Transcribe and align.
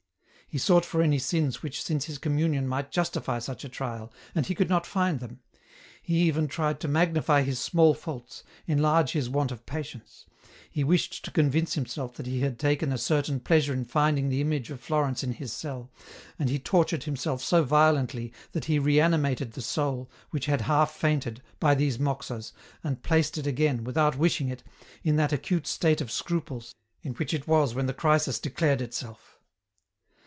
He 0.53 0.57
sought 0.57 0.83
for 0.83 1.01
any 1.01 1.17
sins 1.17 1.63
which 1.63 1.81
since 1.81 2.03
his 2.07 2.17
communion 2.17 2.67
might 2.67 2.91
justify 2.91 3.39
such 3.39 3.63
a 3.63 3.69
trial, 3.69 4.11
and 4.35 4.45
he 4.47 4.53
could 4.53 4.67
not 4.67 4.85
find 4.85 5.21
them. 5.21 5.39
He 6.01 6.23
even 6.23 6.49
tried 6.49 6.81
to 6.81 6.89
magnify 6.89 7.43
his 7.43 7.57
small 7.57 7.93
faults, 7.93 8.43
enlarge 8.67 9.11
his 9.13 9.29
want 9.29 9.53
of 9.53 9.65
patience; 9.65 10.25
he 10.69 10.83
wished 10.83 11.23
to 11.23 11.31
convince 11.31 11.75
himself 11.75 12.15
that 12.15 12.25
he 12.27 12.41
had 12.41 12.59
taken 12.59 12.91
a 12.91 12.97
certain 12.97 13.39
pleasure 13.39 13.71
in 13.73 13.85
finding 13.85 14.27
the 14.27 14.41
image 14.41 14.69
of 14.69 14.81
Florence 14.81 15.23
in 15.23 15.31
his 15.31 15.53
cell, 15.53 15.89
and 16.37 16.49
he 16.49 16.59
tortured 16.59 17.05
himself 17.05 17.41
so 17.41 17.63
violently 17.63 18.33
that 18.51 18.65
he 18.65 18.77
reanimated 18.77 19.53
the 19.53 19.61
soul, 19.61 20.11
which 20.31 20.47
had 20.47 20.59
half 20.63 20.91
fainted, 20.91 21.41
by 21.61 21.73
these 21.73 21.97
moxas, 21.97 22.51
and 22.83 23.03
placed 23.03 23.37
it 23.37 23.47
again, 23.47 23.85
without 23.85 24.17
wishing 24.17 24.49
it, 24.49 24.63
in 25.01 25.15
that 25.15 25.31
acute 25.31 25.65
state 25.65 26.01
of 26.01 26.11
scruples, 26.11 26.75
in 27.03 27.13
which 27.13 27.33
it 27.33 27.47
was 27.47 27.73
when 27.73 27.85
the 27.85 27.93
crisis 27.93 28.37
declared 28.37 28.81
itself. 28.81 29.37